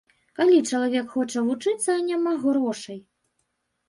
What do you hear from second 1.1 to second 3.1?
хоча вучыцца, а няма грошай?